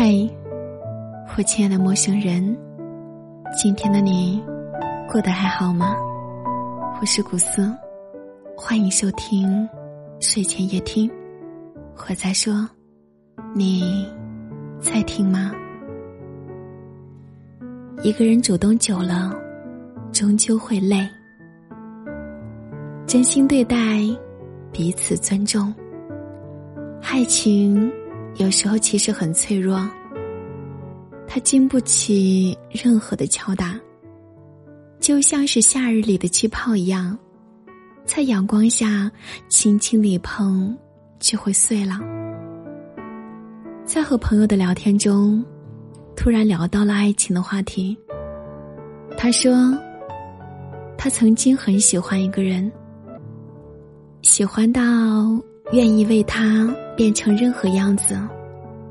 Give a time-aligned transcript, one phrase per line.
[0.00, 0.14] 嗨，
[1.36, 2.56] 我亲爱的陌生人，
[3.52, 4.40] 今天的你
[5.10, 5.96] 过得还好吗？
[7.00, 7.68] 我是古斯，
[8.56, 9.68] 欢迎收听
[10.20, 11.10] 睡前夜听。
[11.96, 12.64] 我在说，
[13.56, 14.08] 你
[14.80, 15.50] 在听吗？
[18.04, 19.34] 一个人主动久了，
[20.12, 21.04] 终究会累。
[23.04, 23.76] 真心对待，
[24.70, 25.74] 彼此尊重，
[27.02, 27.92] 爱情。
[28.38, 29.84] 有时候其实很脆弱，
[31.26, 33.78] 它经不起任何的敲打，
[35.00, 37.18] 就像是夏日里的气泡一样，
[38.04, 39.10] 在阳光下
[39.48, 40.76] 轻轻的一碰
[41.18, 41.98] 就会碎了。
[43.84, 45.44] 在和朋友的聊天中，
[46.14, 47.98] 突然聊到了爱情的话题，
[49.16, 49.76] 他说，
[50.96, 52.70] 他曾经很喜欢一个人，
[54.22, 54.80] 喜欢到
[55.72, 56.72] 愿意为他。
[56.98, 58.18] 变成任何样子，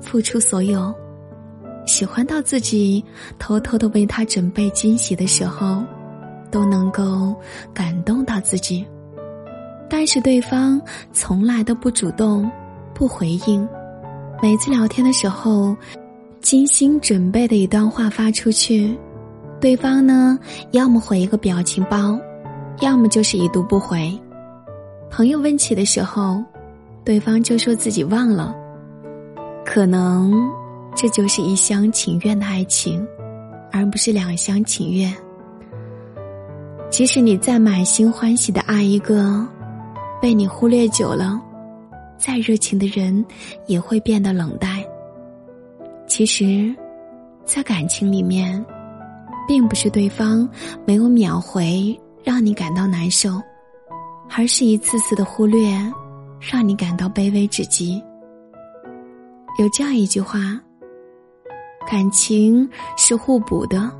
[0.00, 0.94] 付出所有，
[1.84, 3.04] 喜欢到自己
[3.40, 5.82] 偷偷的为他准备惊喜的时候，
[6.48, 7.34] 都能够
[7.74, 8.86] 感动到自己。
[9.90, 10.80] 但是对方
[11.12, 12.48] 从来都不主动，
[12.94, 13.68] 不回应。
[14.40, 15.76] 每次聊天的时候，
[16.40, 18.96] 精心准备的一段话发出去，
[19.60, 20.38] 对方呢，
[20.70, 22.16] 要么回一个表情包，
[22.80, 24.16] 要么就是已读不回。
[25.10, 26.40] 朋友问起的时候。
[27.04, 28.54] 对方就说自己忘了，
[29.64, 30.32] 可能
[30.94, 33.06] 这就是一厢情愿的爱情，
[33.72, 35.14] 而不是两厢情愿。
[36.90, 39.46] 即使你再满心欢喜的爱一个，
[40.20, 41.40] 被你忽略久了，
[42.16, 43.24] 再热情的人
[43.66, 44.82] 也会变得冷淡。
[46.06, 46.74] 其实，
[47.44, 48.64] 在感情里面，
[49.46, 50.48] 并不是对方
[50.86, 53.40] 没有秒回让你感到难受，
[54.34, 55.70] 而是一次次的忽略。
[56.40, 58.02] 让你感到卑微至极。
[59.58, 60.38] 有这样一句话：
[61.90, 63.90] 感情是互补的，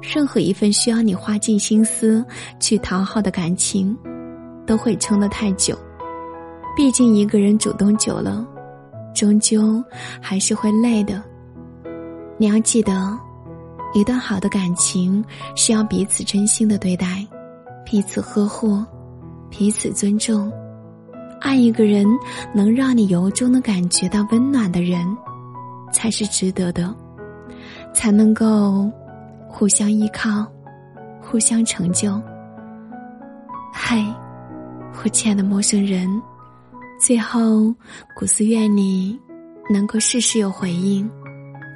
[0.00, 2.24] 任何一份需要你花尽心思
[2.58, 3.96] 去讨好的感情，
[4.66, 5.78] 都会撑得太久。
[6.76, 8.46] 毕竟一个人主动久了，
[9.14, 9.82] 终究
[10.20, 11.22] 还是会累的。
[12.36, 13.18] 你要记得，
[13.94, 15.24] 一段好的感情
[15.56, 17.26] 是要彼此真心的对待，
[17.84, 18.84] 彼此呵护，
[19.50, 20.52] 彼此尊重。
[21.40, 22.06] 爱一个人，
[22.52, 25.06] 能让你由衷的感觉到温暖的人，
[25.92, 26.94] 才是值得的，
[27.94, 28.90] 才能够
[29.46, 30.46] 互相依靠，
[31.20, 32.20] 互相成就。
[33.72, 34.04] 嗨，
[35.02, 36.08] 我亲爱的陌生人，
[37.00, 37.72] 最后，
[38.16, 39.18] 古斯愿你
[39.72, 41.08] 能够事事有回应，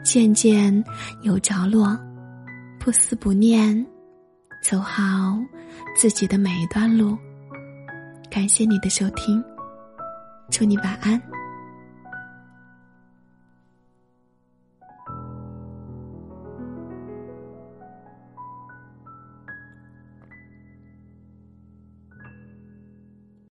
[0.05, 0.85] 件件
[1.23, 1.97] 有着落，
[2.81, 3.87] 不思不念，
[4.63, 5.39] 走好
[5.97, 7.17] 自己的每一段路。
[8.29, 9.43] 感谢你的收听。
[10.53, 11.42] 祝你晚安。